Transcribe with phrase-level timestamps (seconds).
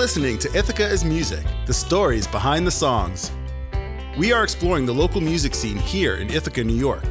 [0.00, 3.30] Listening to Ithaca is Music, the stories behind the songs.
[4.16, 7.04] We are exploring the local music scene here in Ithaca, New York.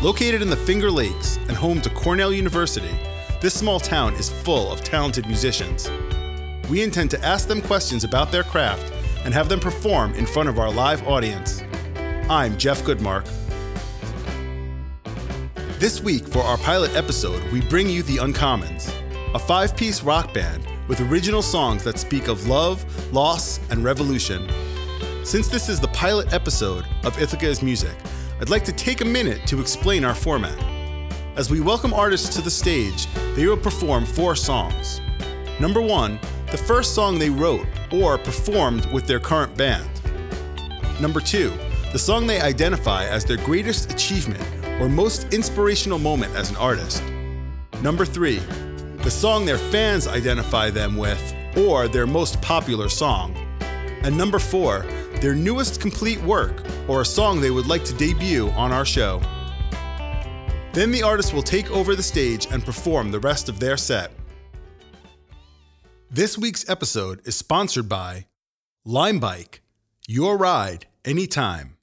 [0.00, 2.96] Located in the Finger Lakes and home to Cornell University,
[3.40, 5.90] this small town is full of talented musicians.
[6.70, 8.92] We intend to ask them questions about their craft
[9.24, 11.64] and have them perform in front of our live audience.
[12.30, 13.28] I'm Jeff Goodmark.
[15.80, 18.88] This week, for our pilot episode, we bring you The Uncommons,
[19.34, 24.48] a five piece rock band with original songs that speak of love, loss, and revolution.
[25.24, 27.96] Since this is the pilot episode of Ithaca is Music,
[28.40, 30.58] I'd like to take a minute to explain our format.
[31.36, 35.00] As we welcome artists to the stage, they will perform four songs.
[35.58, 36.18] Number one,
[36.50, 39.88] the first song they wrote or performed with their current band.
[41.00, 41.52] Number two,
[41.92, 44.42] the song they identify as their greatest achievement
[44.80, 47.02] or most inspirational moment as an artist.
[47.82, 48.40] Number three,
[49.04, 53.36] the song their fans identify them with or their most popular song.
[54.02, 54.86] And number four,
[55.20, 59.20] their newest complete work or a song they would like to debut on our show.
[60.72, 64.10] Then the artist will take over the stage and perform the rest of their set.
[66.10, 68.24] This week's episode is sponsored by
[68.86, 69.58] Limebike,
[70.08, 71.76] your ride anytime.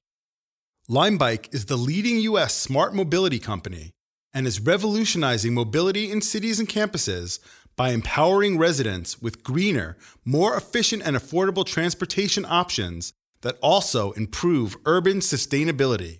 [0.89, 2.55] Limebike is the leading U.S.
[2.55, 3.91] smart mobility company
[4.33, 7.39] and is revolutionizing mobility in cities and campuses
[7.75, 15.19] by empowering residents with greener, more efficient, and affordable transportation options that also improve urban
[15.19, 16.19] sustainability.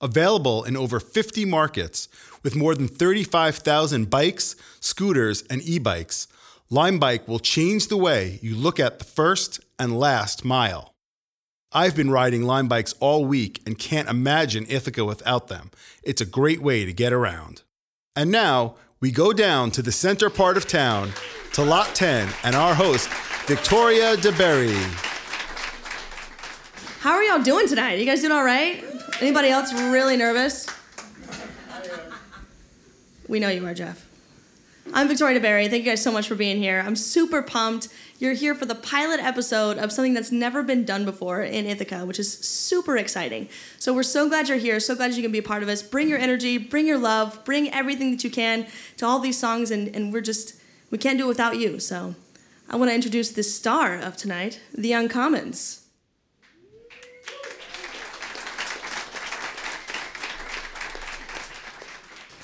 [0.00, 2.08] Available in over 50 markets
[2.42, 6.28] with more than 35,000 bikes, scooters, and e bikes,
[6.70, 10.94] Limebike will change the way you look at the first and last mile.
[11.70, 15.70] I've been riding Lime bikes all week and can't imagine Ithaca without them.
[16.02, 17.60] It's a great way to get around.
[18.16, 21.12] And now we go down to the center part of town
[21.52, 23.10] to Lot 10 and our host,
[23.46, 24.74] Victoria DeBerry.
[27.00, 27.98] How are y'all doing tonight?
[27.98, 28.82] You guys doing all right?
[29.20, 30.66] Anybody else really nervous?
[33.28, 34.07] We know you are, Jeff.
[34.94, 35.68] I'm Victoria DeBerry.
[35.68, 36.82] Thank you guys so much for being here.
[36.84, 37.88] I'm super pumped.
[38.18, 42.06] You're here for the pilot episode of something that's never been done before in Ithaca,
[42.06, 43.48] which is super exciting.
[43.78, 44.80] So we're so glad you're here.
[44.80, 45.82] So glad you can be a part of us.
[45.82, 48.66] Bring your energy, bring your love, bring everything that you can
[48.96, 50.54] to all these songs, and, and we're just,
[50.90, 51.78] we can't do it without you.
[51.78, 52.14] So
[52.70, 55.82] I want to introduce the star of tonight, the Uncommons.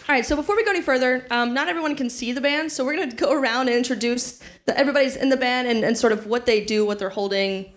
[0.06, 2.70] All right, so before we go any further, um, not everyone can see the band,
[2.70, 5.96] so we're going to go around and introduce the, everybody's in the band and, and
[5.96, 7.72] sort of what they do, what they're holding,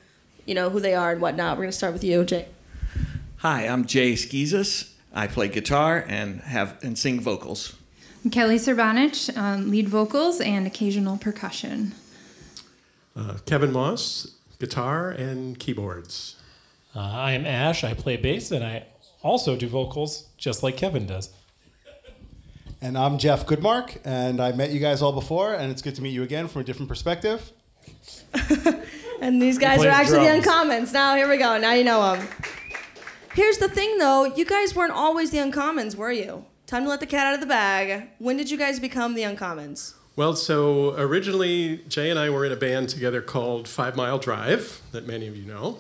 [0.45, 1.55] you know, who they are and whatnot.
[1.55, 2.49] We're going to start with you, Jay.
[3.37, 4.91] Hi, I'm Jay Skezas.
[5.13, 7.77] I play guitar and have and sing vocals.
[8.25, 11.93] I'm Kelly Serbonich, um, lead vocals and occasional percussion.
[13.15, 16.35] Uh, Kevin Moss, guitar and keyboards.
[16.93, 17.85] Uh, I am Ash.
[17.85, 18.87] I play bass and I
[19.23, 21.29] also do vocals, just like Kevin does.
[22.79, 26.01] And I'm Jeff Goodmark, and I met you guys all before, and it's good to
[26.03, 27.51] meet you again from a different perspective.
[29.21, 30.45] and these guys are actually drums.
[30.45, 30.93] the Uncommons.
[30.93, 31.57] Now, here we go.
[31.57, 32.27] Now you know them.
[33.33, 34.25] Here's the thing, though.
[34.25, 36.45] You guys weren't always the Uncommons, were you?
[36.67, 38.09] Time to let the cat out of the bag.
[38.19, 39.95] When did you guys become the Uncommons?
[40.15, 44.81] Well, so originally Jay and I were in a band together called Five Mile Drive,
[44.91, 45.79] that many of you know.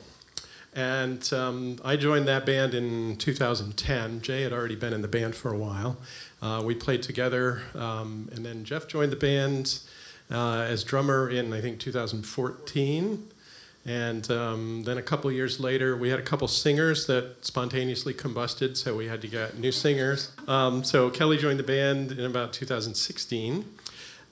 [0.73, 4.21] And um, I joined that band in 2010.
[4.21, 5.97] Jay had already been in the band for a while.
[6.41, 9.79] Uh, we played together, um, and then Jeff joined the band
[10.29, 13.27] uh, as drummer in, I think, 2014.
[13.85, 18.75] And um, then a couple years later, we had a couple singers that spontaneously combusted,
[18.75, 20.31] so we had to get new singers.
[20.45, 23.65] Um, so Kelly joined the band in about 2016.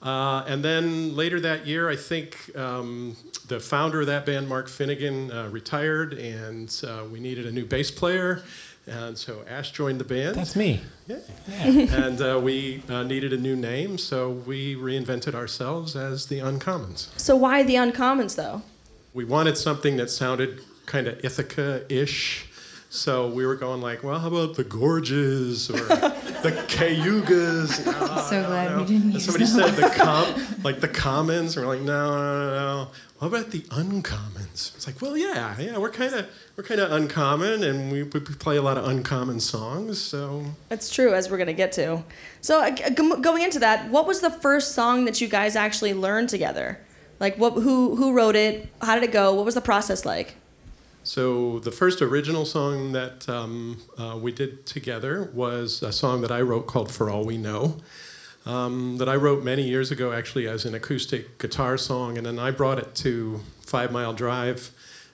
[0.02, 3.16] Uh, and then later that year, I think um,
[3.48, 7.64] the founder of that band, Mark Finnegan, uh, retired, and uh, we needed a new
[7.64, 8.42] bass player.
[8.86, 10.36] And so Ash joined the band.
[10.36, 10.80] That's me.
[11.08, 11.18] Yeah.
[11.48, 17.08] and uh, we uh, needed a new name, so we reinvented ourselves as the Uncommons.
[17.18, 18.62] So, why the Uncommons, though?
[19.12, 22.48] We wanted something that sounded kind of Ithaca-ish.
[22.88, 25.76] So we were going like, well, how about the Gorges or
[26.42, 27.84] the Cayugas?
[27.86, 28.78] No, So glad no.
[28.80, 31.84] we didn't And use somebody that said the com, like the Commons, and we're like,
[31.84, 32.54] no, no, no,
[32.84, 32.88] no.
[33.18, 34.74] What about the Uncommons?
[34.74, 38.20] It's like, well, yeah, yeah, we're kind of we're kind of uncommon, and we, we
[38.20, 40.00] play a lot of uncommon songs.
[40.00, 42.02] So It's true, as we're going to get to.
[42.40, 45.56] So, uh, g- g- going into that, what was the first song that you guys
[45.56, 46.78] actually learned together?
[47.20, 48.68] Like, what, who, who wrote it?
[48.82, 49.34] How did it go?
[49.34, 50.36] What was the process like?
[51.06, 56.32] So the first original song that um, uh, we did together was a song that
[56.32, 57.78] I wrote called "For All We Know."
[58.46, 62.38] um, that I wrote many years ago, actually, as an acoustic guitar song, and then
[62.38, 64.70] I brought it to Five Mile Drive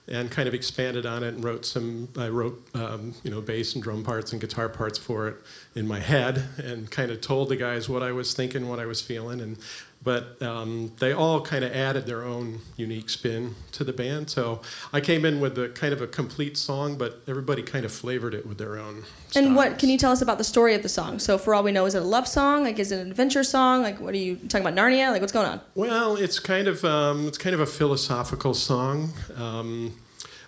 [0.07, 2.09] and kind of expanded on it and wrote some.
[2.15, 5.37] I wrote, um, you know, bass and drum parts and guitar parts for it
[5.73, 8.85] in my head, and kind of told the guys what I was thinking, what I
[8.85, 9.57] was feeling, and
[10.03, 14.29] but um, they all kind of added their own unique spin to the band.
[14.29, 14.61] So
[14.91, 18.33] I came in with a kind of a complete song, but everybody kind of flavored
[18.33, 19.03] it with their own.
[19.35, 21.19] And what can you tell us about the story of the song?
[21.19, 22.63] So, for all we know, is it a love song?
[22.63, 23.81] Like, is it an adventure song?
[23.81, 24.75] Like, what are you talking about?
[24.77, 25.11] Narnia?
[25.11, 25.61] Like, what's going on?
[25.75, 29.13] Well, it's kind of um, it's kind of a philosophical song.
[29.35, 29.97] Um,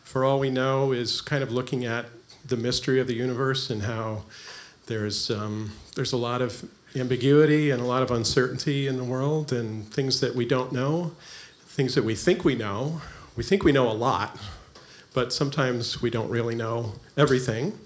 [0.04, 2.06] for all we know, is kind of looking at
[2.46, 4.24] the mystery of the universe and how
[4.86, 9.52] there's um, there's a lot of ambiguity and a lot of uncertainty in the world
[9.52, 11.12] and things that we don't know,
[11.66, 13.02] things that we think we know.
[13.36, 14.40] We think we know a lot,
[15.14, 17.78] but sometimes we don't really know everything.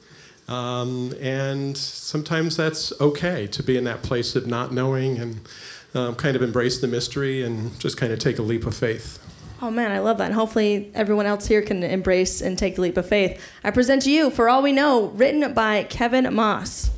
[0.47, 5.41] Um, and sometimes that's okay to be in that place of not knowing and
[5.93, 9.19] um, kind of embrace the mystery and just kind of take a leap of faith.
[9.61, 10.25] Oh man, I love that.
[10.25, 13.41] And hopefully, everyone else here can embrace and take the leap of faith.
[13.63, 16.91] I present to you, For All We Know, written by Kevin Moss.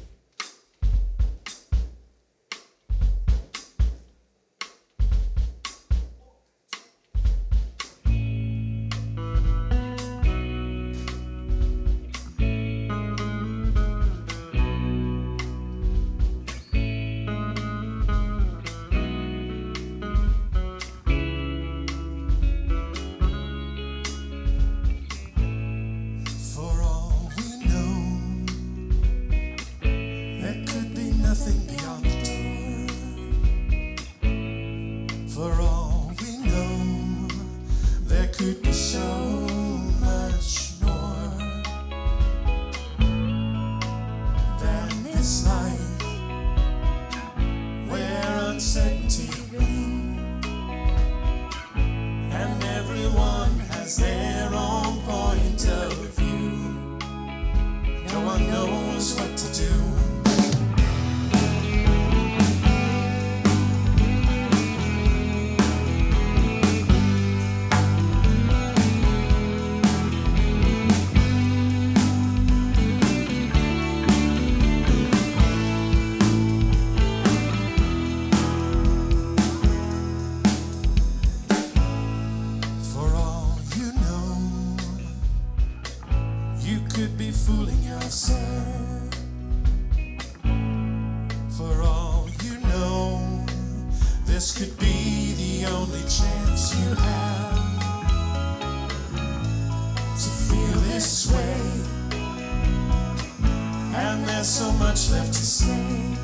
[104.91, 106.17] Much left to say.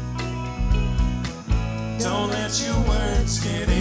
[1.99, 3.76] Don't let your words get in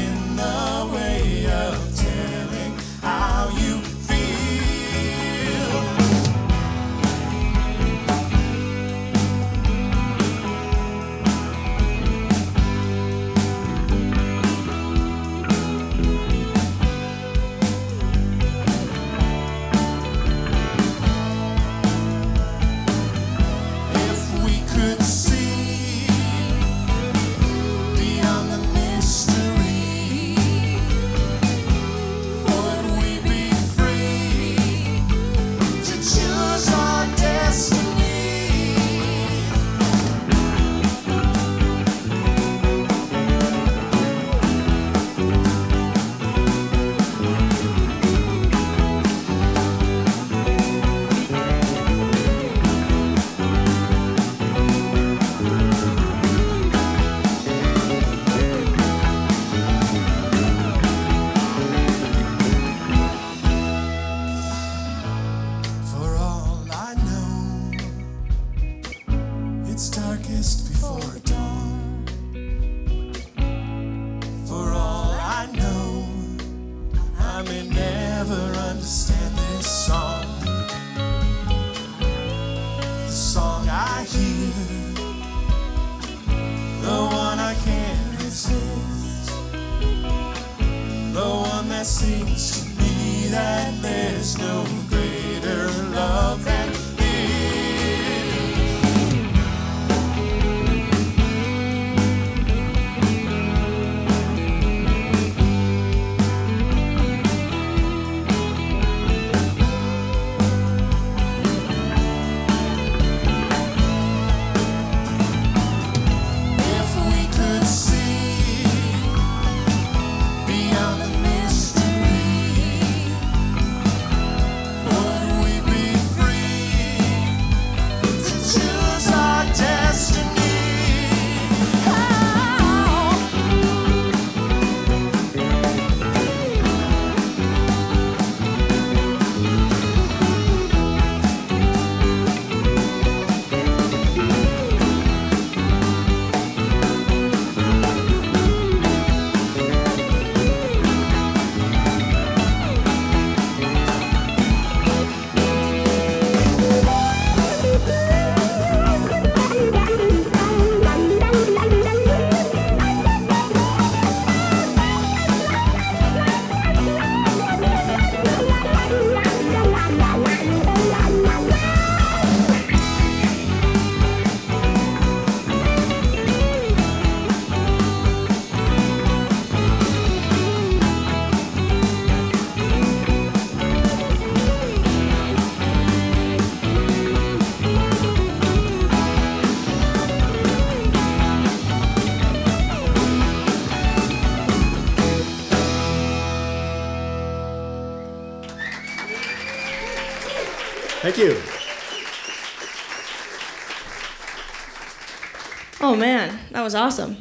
[206.66, 207.16] was awesome.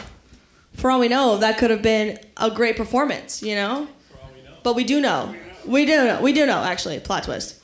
[0.74, 3.88] For all we know, that could have been a great performance, you know?
[4.64, 5.36] But we do know.
[5.66, 6.20] We do know.
[6.20, 7.00] We do know, actually.
[7.00, 7.62] Plot twist.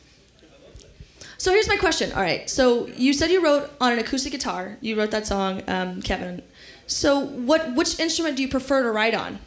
[1.39, 2.11] So here's my question.
[2.11, 2.47] All right.
[2.47, 4.77] So you said you wrote on an acoustic guitar.
[4.79, 6.43] You wrote that song, um, Kevin.
[6.85, 7.73] So what?
[7.73, 9.39] Which instrument do you prefer to write on?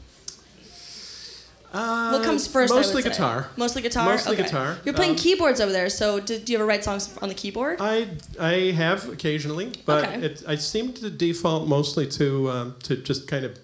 [1.75, 2.73] Uh, What comes first?
[2.73, 3.49] I would Mostly guitar.
[3.57, 4.05] Mostly guitar.
[4.13, 4.43] Mostly Okay.
[4.45, 4.79] guitar.
[4.85, 5.91] You're playing Um, keyboards over there.
[5.91, 7.79] So do, do you ever write songs on the keyboard?
[7.81, 10.27] I I have occasionally, but Okay.
[10.27, 13.59] it, I seem to default mostly to um, to just kind of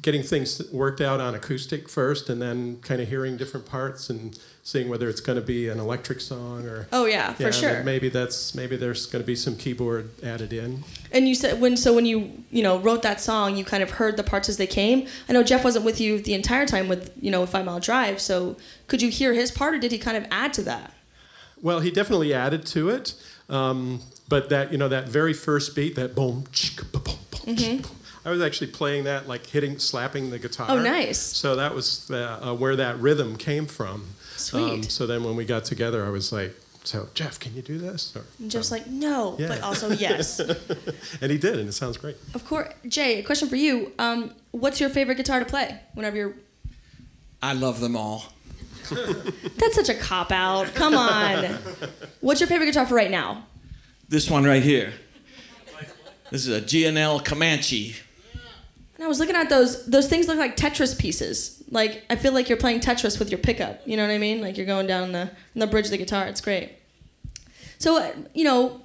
[0.00, 4.38] getting things worked out on acoustic first, and then kind of hearing different parts and
[4.70, 6.86] seeing whether it's going to be an electric song or.
[6.92, 7.82] oh yeah, for yeah, sure.
[7.82, 10.84] Maybe that's maybe there's going to be some keyboard added in.
[11.10, 13.90] And you said when so when you you know wrote that song, you kind of
[13.90, 15.08] heard the parts as they came.
[15.28, 18.20] I know Jeff wasn't with you the entire time with you know Five Mile Drive.
[18.20, 20.92] So could you hear his part, or did he kind of add to that?
[21.60, 23.14] Well, he definitely added to it,
[23.48, 27.99] um, but that you know that very first beat, that boom, chick, boom, boom, Mm-hmm.
[28.20, 30.66] Chick, boom, I was actually playing that like hitting, slapping the guitar.
[30.70, 31.18] Oh, nice.
[31.18, 33.90] So that was uh, uh, where that rhythm came from.
[33.94, 34.90] Um, Sweet.
[34.90, 38.14] so then when we got together, I was like, "So Jeff, can you do this?"
[38.16, 39.48] Or, And Jeff's like, no, Yeah.
[39.48, 40.38] but also yes.
[40.40, 42.16] and he did, and it sounds great.
[42.34, 43.18] of course, Jay.
[43.18, 43.92] A question for you.
[43.98, 45.78] Um, what's your favorite guitar to play?
[45.94, 46.34] Whenever you're.
[47.42, 48.24] I love them all.
[48.90, 50.74] That's such a cop out.
[50.74, 51.44] Come on.
[52.20, 53.44] What's your favorite guitar for right now?
[54.08, 54.92] This one right here.
[56.30, 57.96] This is a G&L Comanche.
[59.00, 59.86] And I was looking at those.
[59.86, 61.64] Those things look like Tetris pieces.
[61.70, 63.80] Like I feel like you're playing Tetris with your pickup.
[63.86, 64.42] You know what I mean?
[64.42, 66.26] Like you're going down the the bridge of the guitar.
[66.26, 66.72] It's great.
[67.78, 68.82] So uh, you know,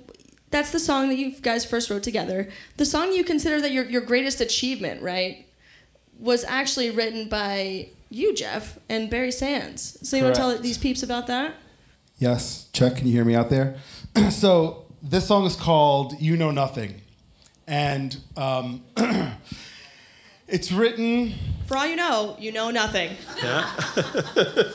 [0.52, 2.48] that's the song that you guys first wrote together.
[2.78, 5.46] The song you consider that your your greatest achievement, right,
[6.18, 9.98] was actually written by you, Jeff, and Barry Sands.
[10.08, 11.56] So you want to tell these peeps about that?
[12.20, 13.76] Yes, Chuck, can you hear me out there?
[14.30, 17.02] so this song is called "You Know Nothing,"
[17.68, 18.86] and um,
[20.48, 21.34] it's written.
[21.66, 23.12] For all you know, you know nothing.
[23.42, 23.70] Yeah.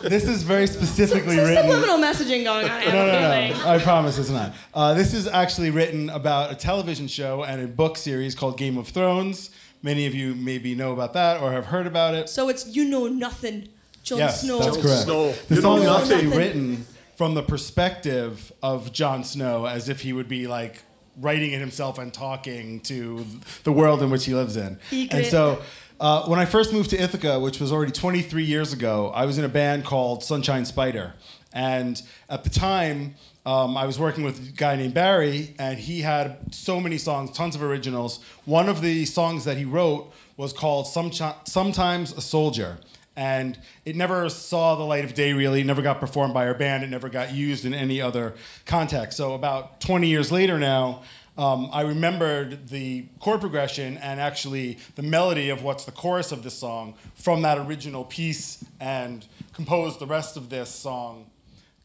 [0.03, 1.55] This is very specifically written.
[1.55, 1.71] Some written.
[1.71, 2.71] subliminal messaging going on.
[2.71, 3.71] I No, no, no.
[3.71, 4.53] I promise it's not.
[4.75, 8.77] Uh, this is actually written about a television show and a book series called Game
[8.77, 9.51] of Thrones.
[9.83, 12.29] Many of you maybe know about that or have heard about it.
[12.29, 13.69] So it's you know nothing.
[14.03, 14.59] Jon yes, Snow.
[14.59, 15.03] that's correct.
[15.03, 15.33] Snow.
[15.49, 20.13] The You song is actually written from the perspective of Jon Snow, as if he
[20.13, 20.83] would be like
[21.17, 23.25] writing it himself and talking to
[23.65, 24.79] the world in which he lives in.
[25.11, 25.61] And so,
[25.99, 29.37] uh, when I first moved to Ithaca, which was already 23 years ago, I was
[29.39, 31.15] in a band called Sunshine Spider,
[31.53, 33.15] and at the time.
[33.47, 37.31] Um, I was working with a guy named Barry, and he had so many songs,
[37.31, 38.21] tons of originals.
[38.45, 42.79] One of the songs that he wrote was called Sometimes a Soldier
[43.21, 45.61] and it never saw the light of day really.
[45.61, 46.85] It never got performed by our band.
[46.85, 48.33] It never got used in any other
[48.65, 49.19] context.
[49.19, 51.03] So about 20 years later now
[51.39, 56.43] um, i remembered the chord progression and actually the melody of what's the chorus of
[56.43, 61.31] this song from that original piece and composed the rest of this song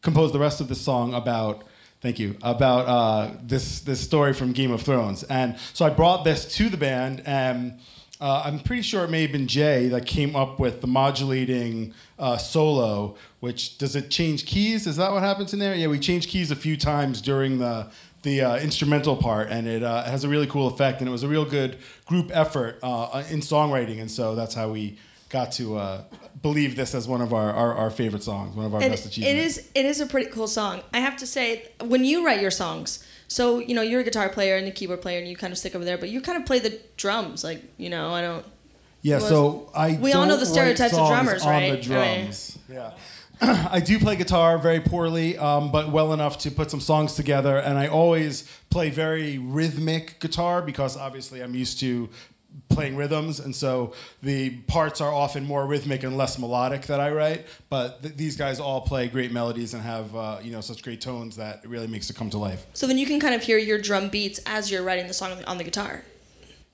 [0.02, 1.62] composed the rest of this song about
[2.00, 6.24] thank you about uh, this this story from Game of Thrones, and so I brought
[6.24, 7.78] this to the band, and
[8.20, 11.92] uh, I'm pretty sure it may have been Jay that came up with the modulating
[12.18, 13.16] uh, solo.
[13.40, 14.86] Which does it change keys?
[14.86, 15.74] Is that what happens in there?
[15.74, 17.90] Yeah, we changed keys a few times during the
[18.22, 21.22] the uh, instrumental part, and it uh, has a really cool effect, and it was
[21.22, 25.76] a real good group effort uh, in songwriting, and so that's how we got to
[25.76, 26.02] uh,
[26.42, 29.06] believe this as one of our, our, our favorite songs, one of our And best
[29.06, 29.58] achievements.
[29.58, 30.82] is it is a pretty cool song.
[30.92, 34.28] I have to say, when you write your songs, so you know you're a guitar
[34.28, 36.38] player and a keyboard player, and you kind of stick over there, but you kind
[36.38, 37.42] of play the drums.
[37.44, 38.44] Like you know, I don't.
[39.02, 41.60] Yeah, so I We all know the stereotypes of drummers, on right?
[41.60, 42.58] the I mean- drums.
[42.68, 42.90] Yeah.
[43.40, 47.58] I do play guitar very poorly, um, but well enough to put some songs together.
[47.58, 52.08] And I always play very rhythmic guitar because obviously I'm used to
[52.68, 57.10] playing rhythms, and so the parts are often more rhythmic and less melodic that I
[57.10, 57.46] write.
[57.68, 61.00] But th- these guys all play great melodies and have uh, you know such great
[61.00, 62.66] tones that it really makes it come to life.
[62.74, 65.42] So then you can kind of hear your drum beats as you're writing the song
[65.44, 66.04] on the, guitar.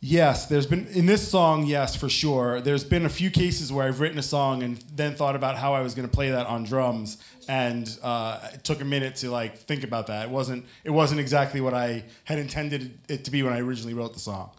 [0.05, 2.61] Yes, there's been in this song, yes, for sure.
[2.61, 5.75] There's been a few cases where I've written a song and then thought about how
[5.75, 9.31] I was going to play that on drums, and uh, it took a minute to
[9.31, 10.25] like think about that.
[10.25, 13.95] It wasn't it wasn't exactly what I had intended it to be when I originally
[13.95, 14.51] wrote the song,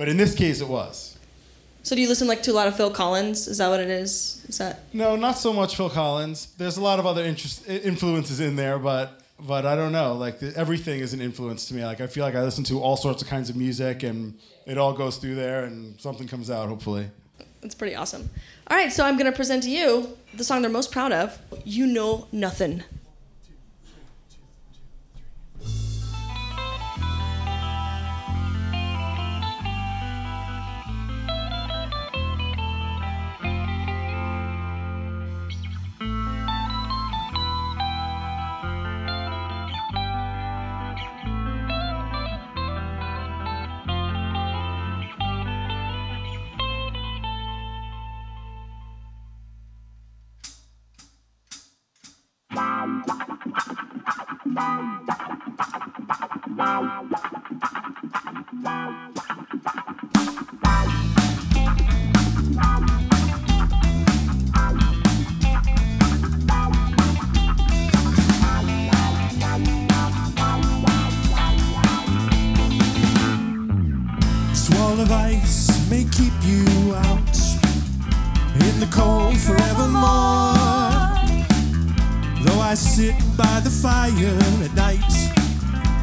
[0.00, 1.18] but in this case, it was.
[1.82, 3.46] So do you listen like to a lot of Phil Collins?
[3.46, 4.42] Is that what it is?
[4.48, 6.54] Is that No, not so much Phil Collins.
[6.56, 10.14] There's a lot of other interest, influences in there, but but I don't know.
[10.14, 11.84] Like the, everything is an influence to me.
[11.84, 14.78] Like I feel like I listen to all sorts of kinds of music, and it
[14.78, 16.70] all goes through there, and something comes out.
[16.70, 17.10] Hopefully.
[17.62, 18.30] it's pretty awesome.
[18.68, 21.38] All right, so I'm gonna present to you the song they're most proud of.
[21.66, 22.84] You know nothing.
[58.62, 59.19] This
[83.00, 84.10] Though I sit by the fire
[84.62, 85.00] at night,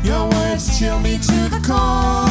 [0.03, 2.26] your words chill me to the core.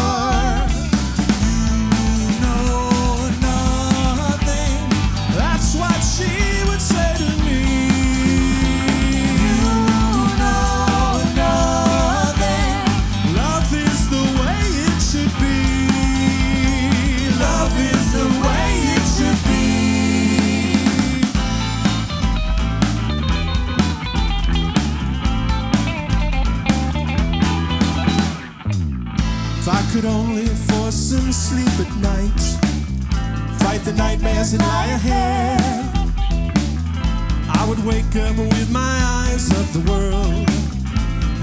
[34.37, 35.61] Nightmares that lie ahead,
[37.49, 40.49] I would wake up with my eyes of the world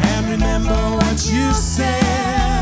[0.01, 2.52] and remember what you said.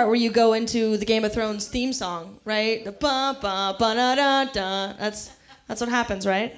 [0.00, 2.82] Part where you go into the Game of Thrones theme song, right?
[2.82, 4.92] The ba ba ba da da da.
[4.94, 5.30] That's
[5.68, 6.56] that's what happens, right?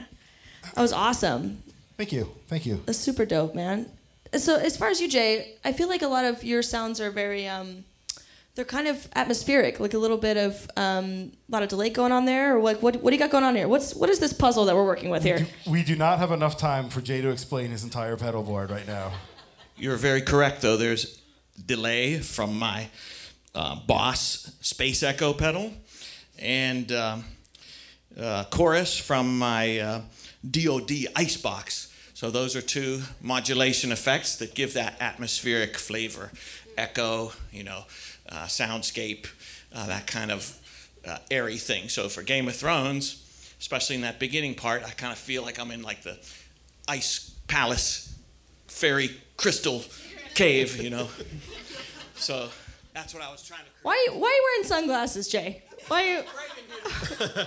[0.74, 1.60] That was awesome.
[1.96, 2.30] Thank you.
[2.46, 2.80] Thank you.
[2.86, 3.90] That's super dope, man.
[4.36, 7.10] So as far as you, Jay, I feel like a lot of your sounds are
[7.10, 7.82] very um,
[8.54, 12.12] they're kind of atmospheric, like a little bit of um, a lot of delay going
[12.12, 13.66] on there, or like what what do you got going on here?
[13.66, 15.48] What's what is this puzzle that we're working with here?
[15.66, 18.86] We do not have enough time for Jay to explain his entire pedal board right
[18.86, 19.14] now.
[19.76, 20.76] You're very correct, though.
[20.76, 21.20] There's
[21.66, 22.88] delay from my
[23.54, 25.72] uh, Boss Space Echo pedal
[26.38, 27.24] and um,
[28.18, 30.00] uh, chorus from my uh,
[30.48, 31.92] DoD Icebox.
[32.14, 36.30] So those are two modulation effects that give that atmospheric flavor,
[36.76, 37.84] echo, you know,
[38.28, 39.26] uh, soundscape,
[39.74, 40.56] uh, that kind of
[41.06, 41.88] uh, airy thing.
[41.88, 45.58] So for Game of Thrones, especially in that beginning part, I kind of feel like
[45.58, 46.18] I'm in like the
[46.88, 48.14] ice palace
[48.68, 49.84] fairy crystal
[50.34, 51.08] cave, you know.
[52.14, 52.50] So
[52.94, 53.70] that's what I was trying to.
[53.82, 55.62] Why why are you wearing sunglasses, Jay?
[55.88, 57.44] Why are you?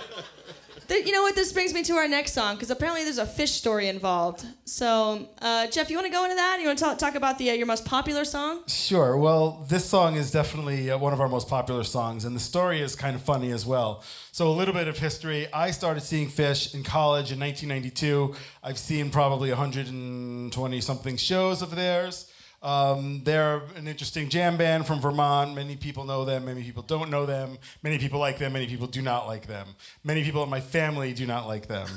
[0.88, 1.34] Th- you know what?
[1.34, 4.46] This brings me to our next song because apparently there's a fish story involved.
[4.66, 6.58] So, uh, Jeff, you want to go into that?
[6.60, 8.62] You want to talk, talk about the uh, your most popular song?
[8.68, 9.16] Sure.
[9.16, 12.80] Well, this song is definitely uh, one of our most popular songs, and the story
[12.80, 14.04] is kind of funny as well.
[14.30, 15.52] So, a little bit of history.
[15.52, 18.34] I started seeing Phish in college in 1992.
[18.62, 22.30] I've seen probably 120 something shows of theirs.
[22.62, 25.54] Um, they're an interesting jam band from Vermont.
[25.54, 27.58] Many people know them, many people don't know them.
[27.82, 29.68] Many people like them, many people do not like them.
[30.02, 31.88] Many people in my family do not like them.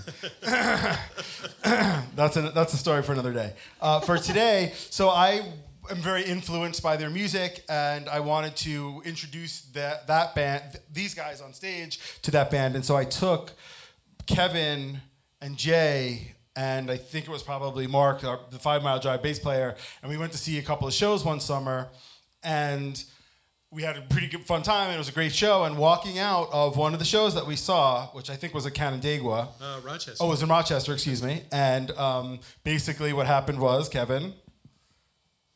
[2.15, 3.53] that's a that's a story for another day.
[3.81, 5.43] Uh, for today, so I
[5.89, 10.83] am very influenced by their music, and I wanted to introduce that that band, th-
[10.91, 13.53] these guys on stage, to that band, and so I took
[14.25, 15.01] Kevin
[15.41, 16.35] and Jay.
[16.59, 20.11] And I think it was probably Mark, our, the Five Mile Drive bass player, and
[20.11, 21.87] we went to see a couple of shows one summer,
[22.43, 23.01] and
[23.71, 24.87] we had a pretty good fun time.
[24.87, 25.63] And it was a great show.
[25.63, 28.65] And walking out of one of the shows that we saw, which I think was
[28.65, 30.17] at Canandaigua, Uh, Rochester.
[30.19, 31.43] Oh, it was in Rochester, excuse me.
[31.51, 34.33] And um, basically, what happened was Kevin.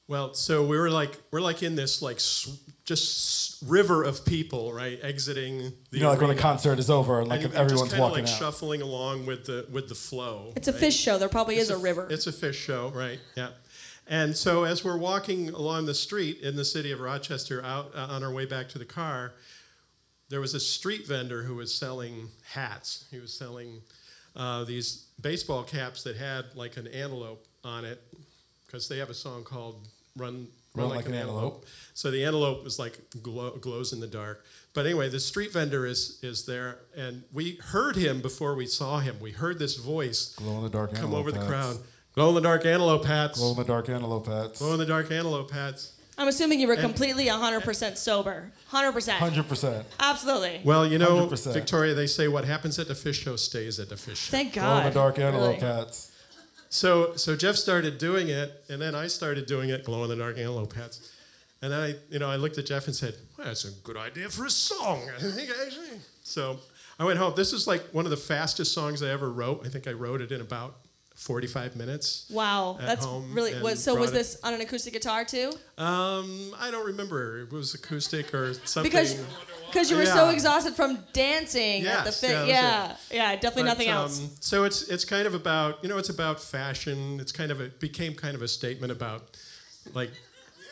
[0.08, 2.48] Well, so we were like we're like in this like s-
[2.86, 5.98] just river of people, right, exiting the.
[5.98, 7.92] You know, like when a concert is over and like And if you're just everyone's
[7.94, 8.40] kinda, walking like out.
[8.40, 10.52] shuffling along with the with the flow.
[10.56, 11.18] It's a Phish show.
[11.18, 12.08] There probably is It's a, river.
[12.10, 13.20] It's a Phish show, right?
[13.36, 13.50] Yeah.
[14.06, 18.08] And so as we're walking along the street in the city of Rochester, out uh,
[18.10, 19.32] on our way back to the car,
[20.28, 23.06] there was a street vendor who was selling hats.
[23.12, 23.80] He was selling
[24.36, 28.02] uh, these baseball caps that had like an antelope on it,
[28.66, 31.66] because they have a song called "Run." Run, like, an antelope.
[31.94, 34.44] So the antelope was like glow, glows in the dark.
[34.74, 39.00] But anyway, the street vendor is is there, and we heard him before we saw
[39.00, 39.18] him.
[39.20, 41.78] We heard this voice Glow in the dark come antelope over the crowd.
[42.16, 43.38] Glow in the dark antelope hats.
[43.40, 44.60] Glow in the dark antelope hats.
[44.60, 45.94] Glow in the dark antelope hats.
[46.18, 48.52] I'm assuming you were completely 100% sober.
[48.72, 49.10] 100%.
[49.14, 49.88] Hundred percent.
[50.00, 50.62] Absolutely.
[50.64, 51.54] Well, you know, 100%.
[51.54, 54.32] Victoria, they say what happens at the Phish show stays at the Phish show.
[54.32, 54.62] Thank God.
[54.62, 54.78] Glow God.
[54.80, 55.74] in the dark antelope Really.
[55.74, 56.12] hats.
[56.74, 59.84] So, so Jeff started doing it, and then I started doing it.
[59.84, 61.14] Glow in the dark antelope hats.
[61.62, 63.96] And then I, you know, I looked at Jeff and said, well, "That's a good
[63.96, 66.00] idea for a song." I think actually.
[66.24, 66.58] So
[66.98, 67.34] I went home.
[67.36, 69.64] This is like one of the fastest songs I ever wrote.
[69.64, 70.78] I think I wrote it in about
[71.24, 72.26] 45 minutes.
[72.30, 73.60] Wow, that's really.
[73.62, 75.52] Was, so was this on an acoustic guitar too?
[75.78, 77.42] Um, I don't remember.
[77.44, 78.84] It was acoustic or something.
[78.92, 79.16] Because
[79.68, 80.34] because you were so Yeah.
[80.34, 82.30] exhausted from dancing at the Yes, fit.
[82.32, 84.20] yeah, Yeah, yeah, definitely But, nothing else.
[84.20, 87.20] um, so it's it's kind of about you know it's about fashion.
[87.22, 89.38] It's kind of a became kind of a statement about
[89.94, 90.12] like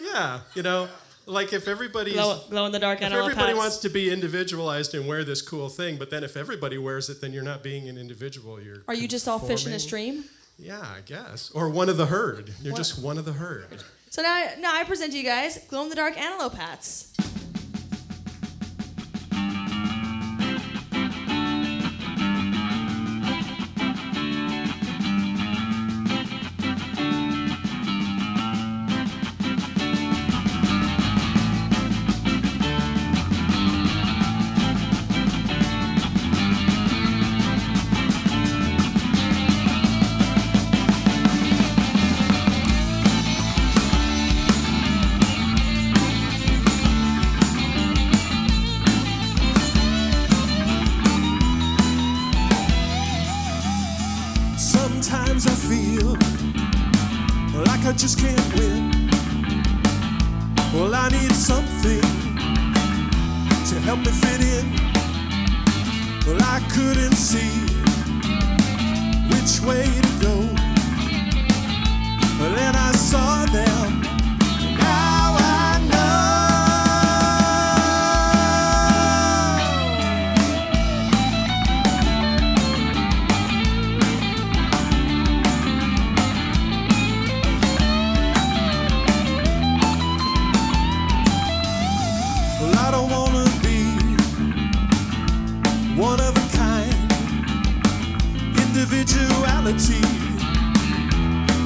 [0.02, 0.88] yeah you know
[1.28, 5.08] like if everybody's Glow, glow in the dark if everybody wants to be individualized and
[5.08, 7.98] wear this cool thing, but then if everybody wears it, then you're not being an
[7.98, 8.60] individual.
[8.60, 9.80] You're Are you just all fish in a conforming.
[9.80, 10.24] stream?
[10.62, 11.50] Yeah, I guess.
[11.56, 12.54] Or one of the herd.
[12.62, 12.78] You're What?
[12.78, 13.84] just one of the herd.
[14.10, 17.12] So now, now I present to you guys glow in the dark antelope hats.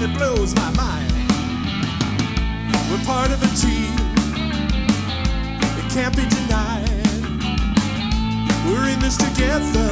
[0.05, 1.11] That blows my mind.
[2.89, 3.93] We're part of a team,
[5.81, 6.89] it can't be denied.
[8.67, 9.89] We're in this together,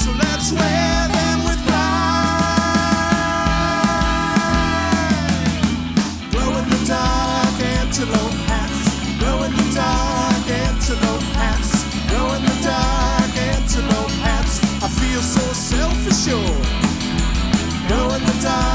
[0.00, 2.00] so let's wear them with pride.
[6.32, 8.80] Glow in the dark antelope hats.
[9.18, 11.84] Glow in the dark antelope hats.
[12.08, 14.60] Glow in the dark antelope hats.
[14.80, 16.66] I feel so self-assured.
[17.88, 18.69] Glow in the dark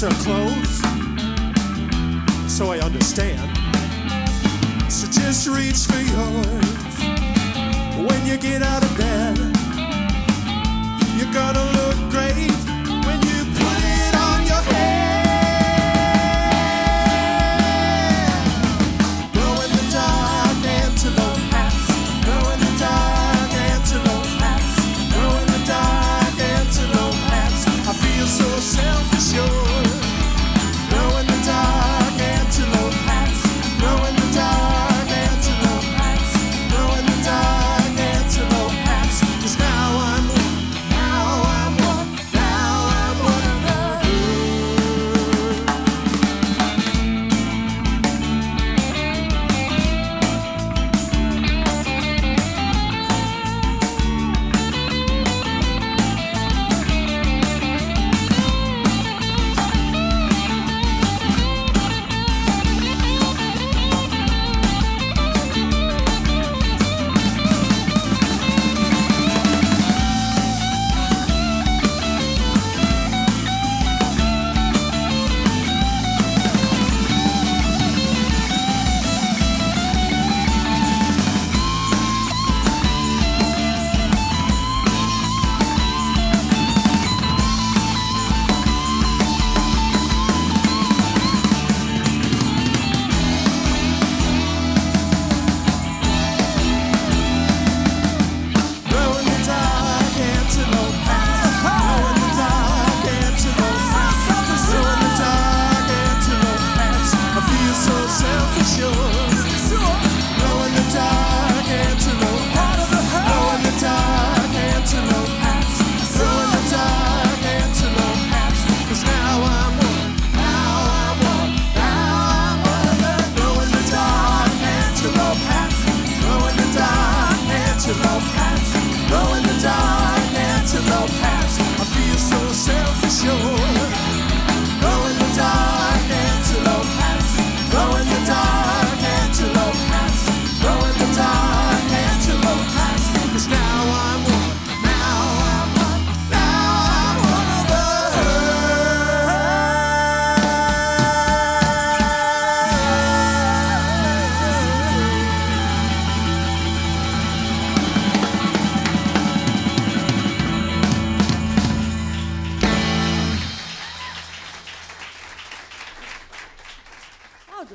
[0.00, 0.78] Are clothes,
[2.46, 3.50] so I understand.
[4.88, 6.98] So just reach for yours
[8.08, 9.36] when you get out of bed.
[11.16, 11.77] You're gonna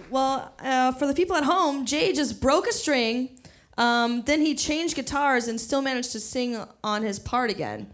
[0.10, 3.40] Well, uh, for the people at home, Jay just broke a string.
[3.78, 7.92] Um, then he changed guitars and still managed to sing on his part again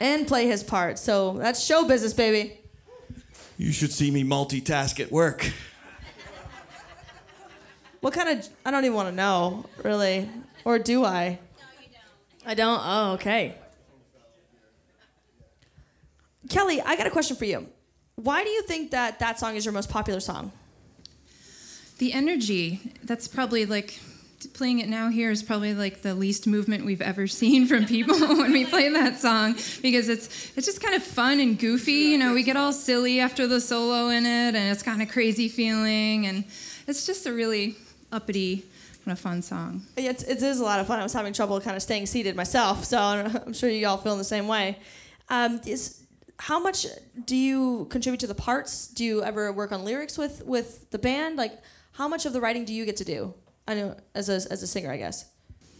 [0.00, 0.98] and play his part.
[0.98, 2.58] So that's show business, baby.
[3.58, 5.52] You should see me multitask at work.
[8.00, 8.48] What kind of.
[8.64, 10.30] I don't even want to know, really.
[10.64, 11.38] Or do I?
[11.58, 12.50] No, you don't.
[12.50, 12.80] I don't?
[12.84, 13.56] Oh, okay.
[16.48, 17.66] Kelly, I got a question for you.
[18.14, 20.52] Why do you think that that song is your most popular song?
[21.98, 23.98] The energy, that's probably like
[24.54, 28.16] playing it now here is probably like the least movement we've ever seen from people
[28.36, 32.18] when we play that song because it's it's just kind of fun and goofy, you
[32.18, 35.48] know, we get all silly after the solo in it and it's kind of crazy
[35.48, 36.44] feeling and
[36.86, 37.76] it's just a really
[38.12, 38.64] uppity
[39.08, 39.82] kind of fun song.
[39.96, 40.98] It's, it is a lot of fun.
[40.98, 42.98] I was having trouble kind of staying seated myself, so
[43.46, 44.78] I'm sure you all feel the same way.
[45.30, 46.02] Um, is,
[46.38, 46.86] how much
[47.24, 48.88] do you contribute to the parts?
[48.88, 51.36] Do you ever work on lyrics with, with the band?
[51.36, 51.58] Like,
[51.98, 53.34] how much of the writing do you get to do?
[53.66, 55.24] I know as a, as a singer, I guess.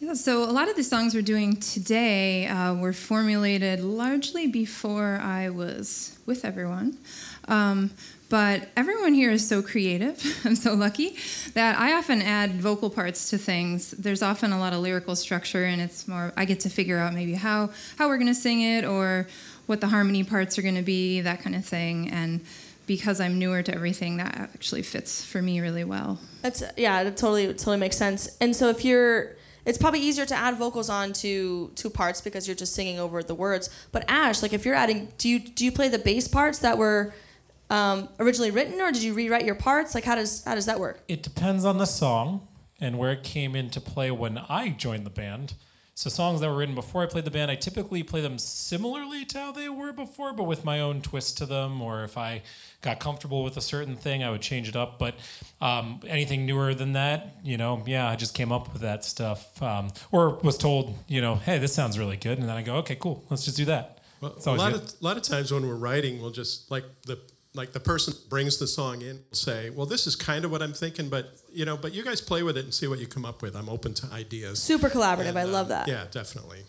[0.01, 5.21] Yeah, so a lot of the songs we're doing today uh, were formulated largely before
[5.23, 6.99] I was with everyone.
[7.47, 7.93] Um,
[8.29, 10.21] but everyone here is so creative.
[10.45, 11.17] I'm so lucky
[11.55, 13.93] that I often add vocal parts to things.
[13.93, 17.15] There's often a lot of lyrical structure, and it's more I get to figure out
[17.15, 19.29] maybe how how we're gonna sing it or
[19.67, 22.11] what the harmony parts are gonna be, that kind of thing.
[22.11, 22.41] And
[22.89, 26.19] because I'm newer to everything, that actually fits for me really well.
[26.43, 28.29] That's yeah, that totally totally makes sense.
[28.41, 32.49] And so if you're it's probably easier to add vocals on to two parts because
[32.49, 33.69] you're just singing over the words.
[33.93, 36.79] But Ash, like if you're adding, do you do you play the bass parts that
[36.79, 37.15] were
[37.71, 39.95] um, originally written, or did you rewrite your parts?
[39.95, 41.05] Like how does how does that work?
[41.07, 42.49] It depends on the song
[42.81, 45.55] and where it came into play when I joined the band.
[45.99, 49.25] So songs that were written before I played the band, I typically play them similarly
[49.25, 51.83] to how they were before, but with my own twist to them.
[51.83, 52.43] Or if I
[52.83, 55.01] got comfortable with a certain thing, I would change it up.
[55.01, 55.17] But
[55.61, 59.61] um, anything newer than that, you know, yeah, I just came up with that stuff,
[59.61, 62.77] um, or was told, you know, hey, this sounds really good, and then I go,
[62.77, 63.99] okay, cool, let's just do that.
[64.21, 64.83] Well, a lot good.
[64.83, 67.19] of a lot of times when we're writing, we'll just like the
[67.59, 70.63] like the person brings the song in, will say, "Well, this is kind of what
[70.63, 73.07] I'm thinking, but you know, but you guys play with it and see what you
[73.07, 73.55] come up with.
[73.55, 75.37] I'm open to ideas." Super collaborative.
[75.37, 75.89] I love uh, that.
[75.89, 76.63] Yeah, definitely.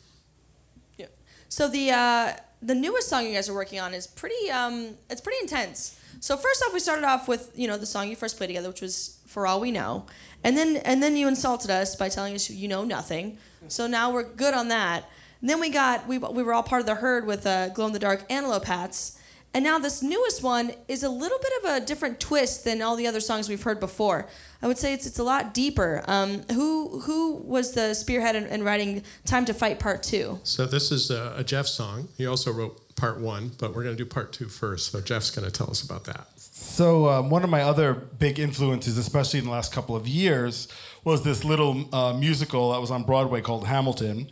[0.97, 1.05] Yeah.
[1.47, 5.21] So the uh, the newest song you guys are working on is pretty um, it's
[5.21, 5.97] pretty intense.
[6.19, 8.67] So first off, we started off with you know the song you first played together,
[8.67, 10.07] which was "For All We Know,"
[10.43, 13.37] and then and then you insulted us by telling us you know nothing.
[13.67, 15.09] So now we're good on that.
[15.41, 17.85] And then we got we we were all part of the herd with uh, glow
[17.85, 19.18] in the dark antelope hats.
[19.53, 22.95] And now this newest one is a little bit of a different twist than all
[22.95, 24.27] the other songs we've heard before.
[24.61, 26.03] I would say it's it's a lot deeper.
[26.07, 30.39] Um, who who was the spearhead in, in writing "Time to Fight" Part Two?
[30.43, 32.09] So this is a, a Jeff song.
[32.17, 34.91] He also wrote part one, but we're going to do part two first.
[34.91, 36.27] So Jeff's going to tell us about that.
[36.35, 40.67] So um, one of my other big influences, especially in the last couple of years,
[41.03, 44.29] was this little uh, musical that was on Broadway called Hamilton.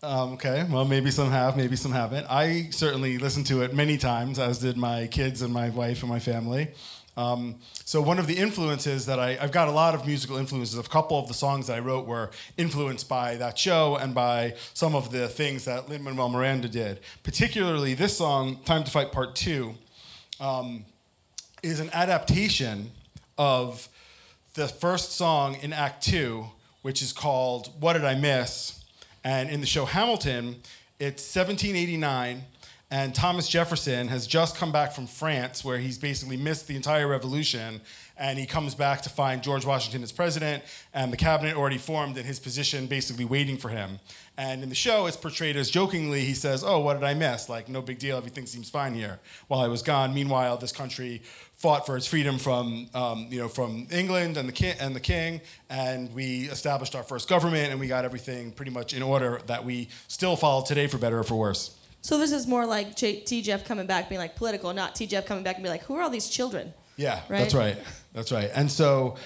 [0.00, 2.26] Um, okay, well, maybe some have, maybe some haven't.
[2.30, 6.08] I certainly listened to it many times, as did my kids and my wife and
[6.08, 6.68] my family.
[7.16, 10.78] Um, so one of the influences that I, I've got a lot of musical influences.
[10.78, 14.54] A couple of the songs that I wrote were influenced by that show and by
[14.72, 17.00] some of the things that Lin Manuel Miranda did.
[17.24, 19.74] Particularly this song, "Time to Fight" Part Two,
[20.38, 20.84] um,
[21.60, 22.92] is an adaptation
[23.36, 23.88] of
[24.54, 26.50] the first song in Act Two,
[26.82, 28.77] which is called "What Did I Miss."
[29.24, 30.62] And in the show Hamilton,
[30.98, 32.44] it's 1789,
[32.90, 37.06] and Thomas Jefferson has just come back from France, where he's basically missed the entire
[37.06, 37.80] revolution.
[38.18, 42.16] And he comes back to find George Washington as president, and the cabinet already formed,
[42.16, 44.00] and his position basically waiting for him.
[44.36, 47.48] And in the show, it's portrayed as jokingly, he says, Oh, what did I miss?
[47.48, 50.14] Like, no big deal, everything seems fine here while I was gone.
[50.14, 54.52] Meanwhile, this country fought for its freedom from, um, you know, from England and the,
[54.52, 55.40] king, and the king,
[55.70, 59.64] and we established our first government, and we got everything pretty much in order that
[59.64, 61.76] we still follow today for better or for worse.
[62.00, 63.42] So this is more like T.
[63.42, 65.06] Jeff coming back, being like political, not T.
[65.06, 66.72] Jeff coming back and be like, who are all these children?
[66.98, 67.38] Yeah, Right?
[67.38, 67.78] that's right.
[68.12, 68.50] That's right.
[68.54, 69.16] And so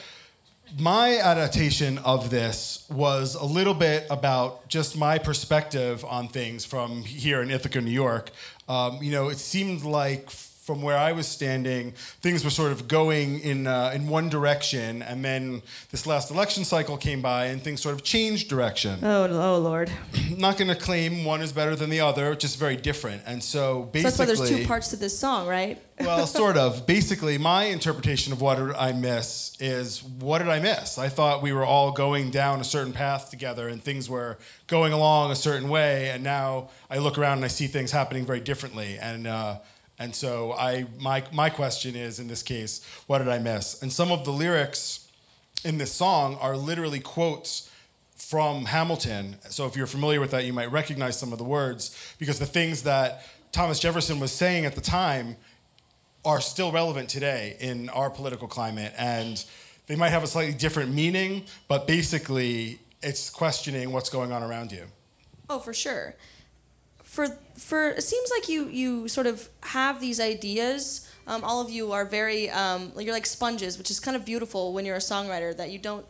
[0.79, 7.03] my adaptation of this was a little bit about just my perspective on things from
[7.03, 8.31] here in Ithaca, New York.
[8.69, 10.31] Um, you know, it seemed like
[10.73, 11.93] from where I was standing,
[12.23, 15.61] things were sort of going in uh, in one direction, and then
[15.91, 19.91] this last election cycle came by, and things sort of changed direction Oh, oh Lord.
[20.37, 23.23] Not going to claim one is better than the other, just very different.
[23.27, 25.83] And so So basically, that's why there's two parts to this song, right?
[26.01, 26.87] well, sort of.
[26.87, 30.99] Basically, my interpretation of what did I miss is what did I miss?
[30.99, 34.93] I thought we were all going down a certain path together and things were going
[34.93, 38.41] along a certain way, and now I look around and I see things happening very
[38.41, 38.99] differently.
[38.99, 39.59] And uh,
[40.03, 43.81] and so I my my question is in this case, what did I miss?
[43.83, 45.09] And some of the lyrics
[45.65, 47.71] in this song are literally quotes
[48.17, 49.37] from Hamilton.
[49.49, 52.47] So if you're familiar with that, you might recognize some of the words because the
[52.47, 55.37] things that Thomas Jefferson was saying at the time
[56.25, 59.45] are still relevant today in our political climate and
[59.87, 64.73] they might have a slightly different meaning, but basically it's questioning what's going on around
[64.73, 64.85] you.
[65.49, 66.17] Oh, for sure.
[67.13, 67.27] For
[67.59, 71.07] for it seems like you you sort of have these ideas.
[71.27, 74.73] Um, all of you are very um, you're like sponges, which is kind of beautiful
[74.73, 75.55] when you're a songwriter.
[75.55, 76.07] That you don't.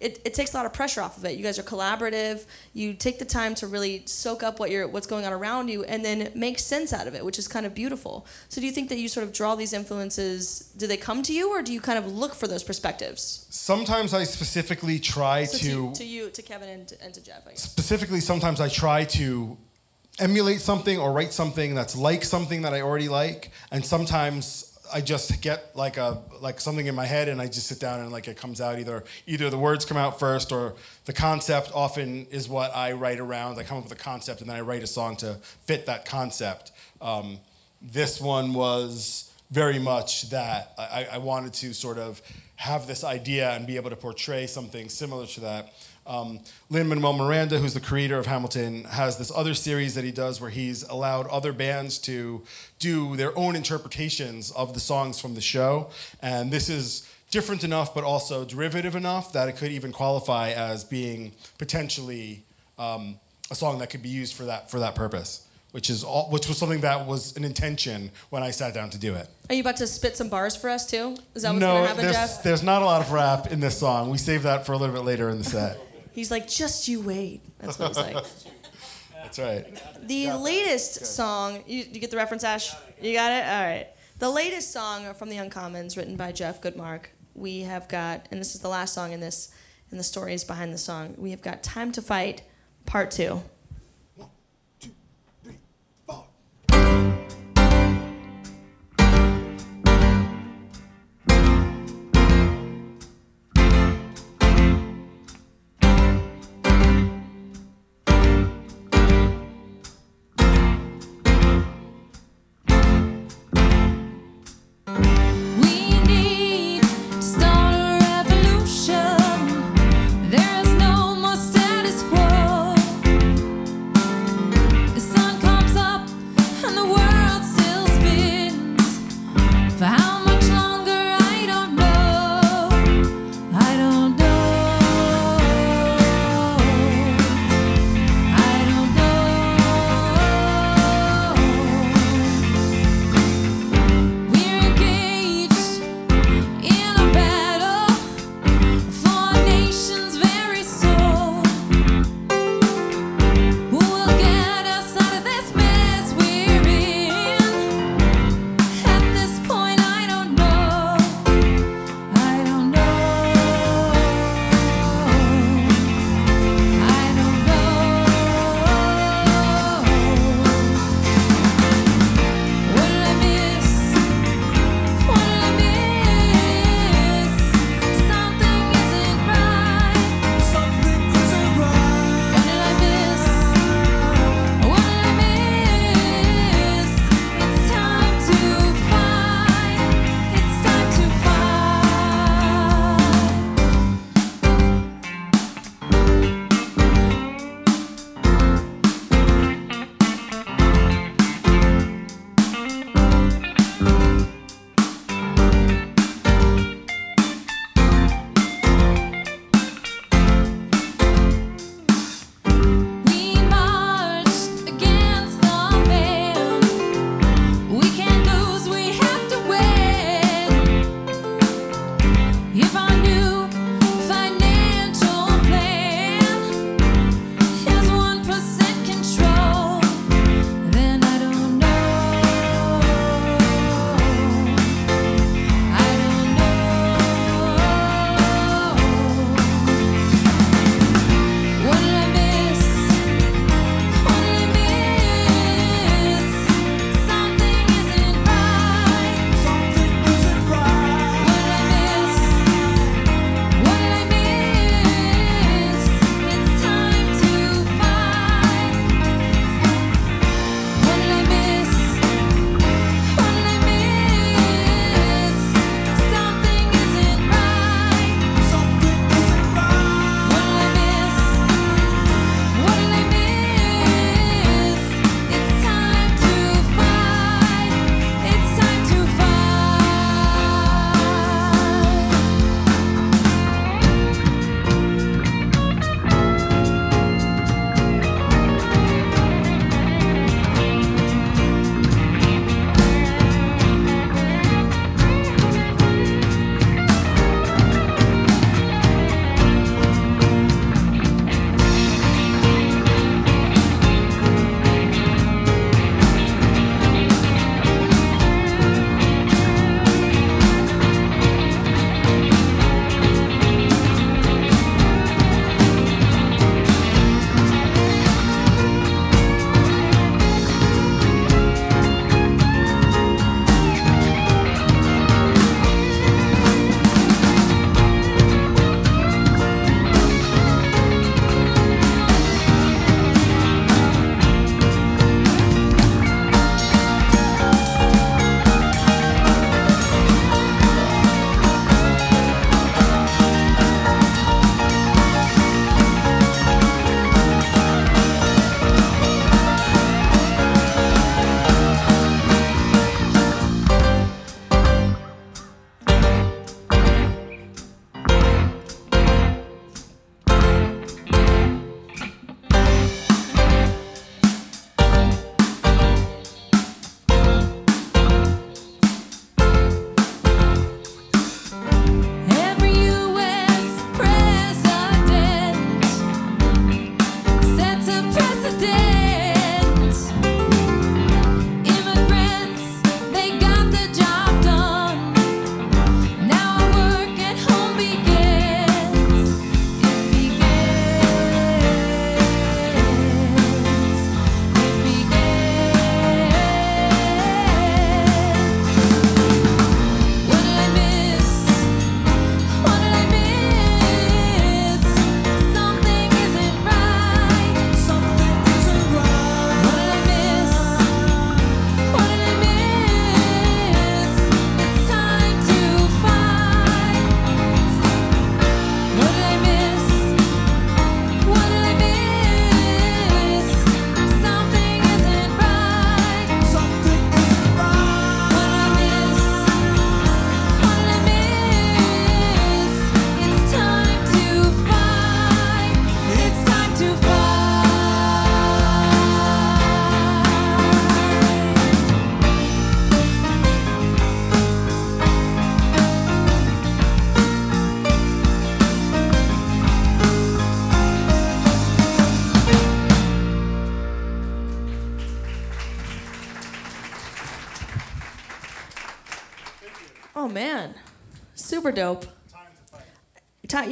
[0.00, 1.36] It, it takes a lot of pressure off of it.
[1.36, 2.46] You guys are collaborative.
[2.72, 5.82] You take the time to really soak up what you're what's going on around you,
[5.82, 8.24] and then make sense out of it, which is kind of beautiful.
[8.48, 10.70] So, do you think that you sort of draw these influences?
[10.76, 13.46] Do they come to you, or do you kind of look for those perspectives?
[13.50, 17.42] Sometimes I specifically try So to to you, to Kevin, and to, and to Jeff.
[17.44, 17.62] I guess.
[17.62, 19.56] specifically sometimes I try to
[20.18, 25.00] emulate something or write something that's like something that I already like, and sometimes I
[25.00, 28.12] just get like a like something in my head and I just sit down and
[28.12, 30.74] like it comes out either either the words come out first or
[31.06, 33.58] the concept often is what I write around.
[33.58, 35.34] I come up with a concept and then I write a song to
[35.66, 36.72] fit that concept.
[37.00, 37.38] Um,
[37.80, 42.20] this one was very much that I, I wanted to sort of
[42.56, 45.72] have this idea and be able to portray something similar to that.
[46.06, 50.12] Um, Lin Manuel Miranda, who's the creator of Hamilton, has this other series that he
[50.12, 52.42] does where he's allowed other bands to
[52.78, 55.90] do their own interpretations of the songs from the show.
[56.20, 60.84] And this is different enough, but also derivative enough that it could even qualify as
[60.84, 62.44] being potentially
[62.78, 63.18] um,
[63.50, 65.40] a song that could be used for that for that purpose.
[65.72, 68.98] Which is all, which was something that was an intention when I sat down to
[68.98, 69.28] do it.
[69.48, 71.16] Are you about to spit some bars for us too?
[71.34, 72.42] Is that what's no, gonna happen, there's, Jeff?
[72.44, 74.08] there's not a lot of rap in this song.
[74.08, 75.80] We save that for a little bit later in the set.
[76.14, 77.42] He's like, just you wait.
[77.58, 78.24] That's what he's like.
[79.22, 80.06] That's right.
[80.06, 82.72] The latest song, you, you get the reference, Ash?
[83.00, 83.44] You got it?
[83.44, 83.88] All right.
[84.20, 87.06] The latest song from the Uncommons, written by Jeff Goodmark.
[87.34, 89.52] We have got, and this is the last song in this,
[89.90, 91.14] and the stories behind the song.
[91.18, 92.42] We have got "Time to Fight,"
[92.86, 93.42] Part Two.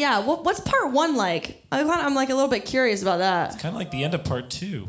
[0.03, 1.65] Yeah, what, what's part one like?
[1.71, 3.53] I kinda, I'm like a little bit curious about that.
[3.53, 4.89] It's kind of like the end of part two.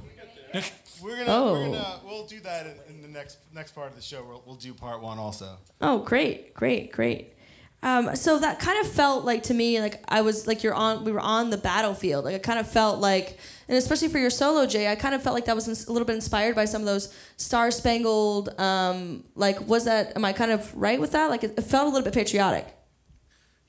[1.02, 1.54] We're gonna, Oh.
[1.54, 4.24] we're gonna we'll do that in, in the next next part of the show.
[4.28, 5.58] We'll, we'll do part one also.
[5.82, 7.34] Oh, great, great, great.
[7.82, 11.04] Um, so that kind of felt like to me like I was like you're on
[11.04, 12.24] we were on the battlefield.
[12.26, 13.38] Like it kind of felt like,
[13.68, 15.92] and especially for your solo, Jay, I kind of felt like that was ins- a
[15.92, 18.58] little bit inspired by some of those Star Spangled.
[18.58, 20.16] Um, like was that?
[20.16, 21.30] Am I kind of right with that?
[21.30, 22.66] Like it, it felt a little bit patriotic.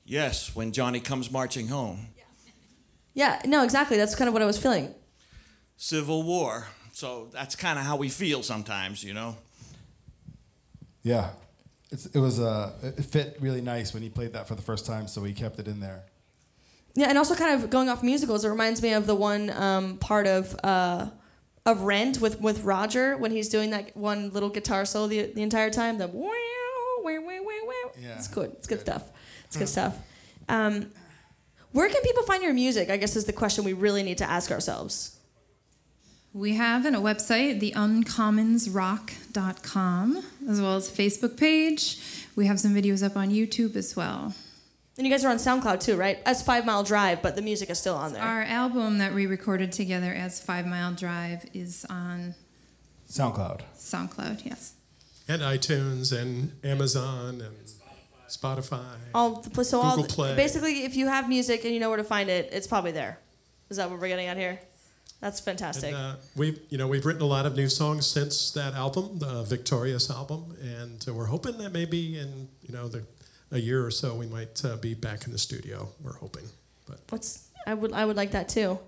[0.05, 2.07] Yes, when Johnny comes marching home.
[3.13, 3.97] Yeah, no, exactly.
[3.97, 4.93] That's kind of what I was feeling.
[5.77, 6.67] Civil War.
[6.91, 9.35] So that's kind of how we feel sometimes, you know.
[11.01, 11.29] Yeah,
[11.91, 14.85] it's, it was uh, it fit really nice when he played that for the first
[14.85, 16.03] time, so we kept it in there.
[16.93, 19.97] Yeah, and also kind of going off musicals, it reminds me of the one um,
[19.97, 21.09] part of uh,
[21.65, 25.41] of Rent with with Roger when he's doing that one little guitar solo the, the
[25.41, 25.97] entire time.
[25.97, 26.31] The wow,
[27.03, 27.91] wow, wow, wow, wow.
[27.99, 28.15] Yeah.
[28.15, 28.51] It's good.
[28.53, 29.03] It's good stuff.
[29.45, 29.97] It's good stuff.
[30.49, 30.91] Um,
[31.71, 32.89] where can people find your music?
[32.89, 35.17] I guess is the question we really need to ask ourselves.
[36.33, 41.97] We have a website, theuncommonsrock.com, as well as a Facebook page.
[42.35, 44.33] We have some videos up on YouTube as well.
[44.97, 46.19] And you guys are on SoundCloud too, right?
[46.25, 48.21] As Five Mile Drive, but the music is still on there.
[48.21, 52.35] Our album that we recorded together as Five Mile Drive is on
[53.09, 53.61] SoundCloud.
[53.77, 54.73] SoundCloud, yes.
[55.27, 57.57] And iTunes and Amazon and
[58.27, 58.83] Spotify.
[59.13, 60.35] all the, so all Google Play.
[60.35, 63.19] basically, if you have music and you know where to find it, it's probably there.
[63.69, 64.59] Is that what we're getting at here?
[65.21, 65.93] That's fantastic.
[65.93, 69.19] And, uh, we've you know we've written a lot of new songs since that album,
[69.19, 73.03] the Victorious album, and uh, we're hoping that maybe in you know the
[73.51, 75.89] a year or so we might uh, be back in the studio.
[76.01, 76.43] We're hoping,
[76.87, 78.79] but What's I would I would like that too.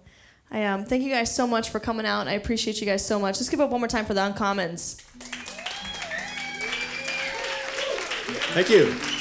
[0.52, 2.28] I um thank you guys so much for coming out.
[2.28, 3.38] I appreciate you guys so much.
[3.40, 5.02] Let's give it one more time for the Uncommons.
[8.54, 8.86] thank you.
[8.86, 9.17] You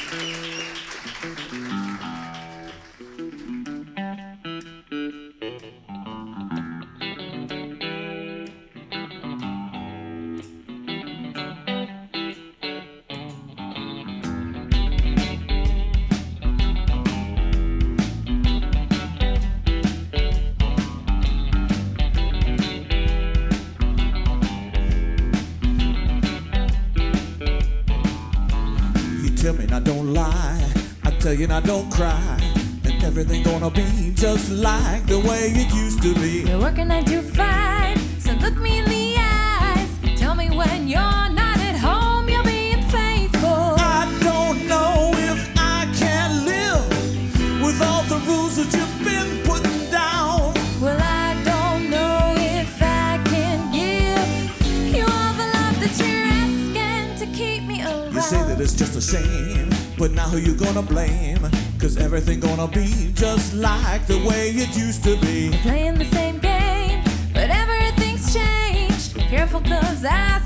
[31.37, 32.39] I you now don't cry.
[32.84, 36.49] And everything gonna be just like the way it used to be.
[36.49, 40.18] You're working nine to five, so look me in the eyes.
[40.18, 43.74] Tell me when you're not at home, you're being faithful.
[43.76, 46.89] I don't know if I can live
[47.62, 50.55] with all the rules that you've been putting down.
[50.80, 57.18] Well, I don't know if I can give you all the love that you're asking
[57.20, 58.14] to keep me around.
[58.14, 59.46] You say that it's just a shame,
[59.99, 61.41] but now who you gonna blame?
[61.81, 65.51] Cause everything gonna be just like the way it used to be.
[65.63, 69.17] playing the same game, but everything's changed.
[69.17, 70.46] Careful, cause I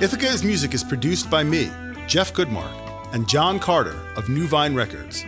[0.00, 1.72] Ithaca is Music is produced by me,
[2.06, 5.24] Jeff Goodmark, and John Carter of New Vine Records.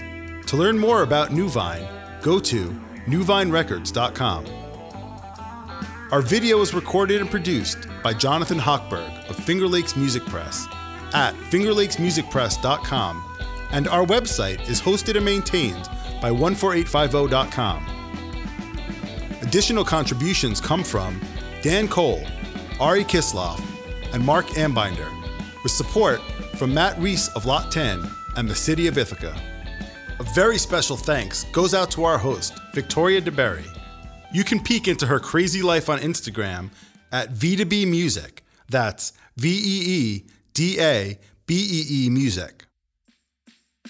[0.46, 1.88] To learn more about New Vine,
[2.22, 2.70] go to
[3.06, 4.46] newvinerecords.com.
[6.12, 10.66] Our video was recorded and produced by Jonathan Hochberg of Finger Lakes Music Press
[11.14, 13.24] at fingerlakesmusicpress.com,
[13.72, 15.88] and our website is hosted and maintained
[16.20, 17.86] by 14850.com.
[19.42, 21.20] Additional contributions come from
[21.62, 22.24] Dan Cole,
[22.80, 23.60] Ari Kisloff,
[24.12, 25.10] and Mark Ambinder,
[25.62, 26.20] with support
[26.56, 28.02] from Matt Reese of Lot 10
[28.36, 29.34] and the City of Ithaca.
[30.20, 33.66] A very special thanks goes out to our host, Victoria DeBerry.
[34.32, 36.70] You can peek into her crazy life on Instagram
[37.12, 38.44] at VeeDaBee Music.
[38.68, 42.64] That's V E E D A B E E Music.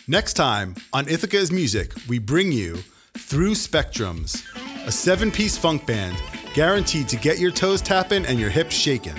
[0.07, 2.79] Next time on Ithaca's Music, we bring you
[3.17, 4.45] Through Spectrums,
[4.87, 6.17] a seven piece funk band
[6.55, 9.17] guaranteed to get your toes tapping and your hips shaking.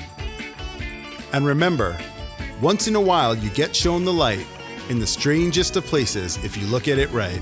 [1.32, 1.97] And remember,
[2.62, 4.45] once in a while you get shown the light
[4.89, 7.41] in the strangest of places if you look at it right.